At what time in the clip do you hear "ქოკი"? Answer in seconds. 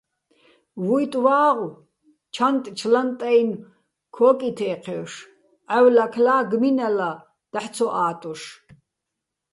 4.15-4.51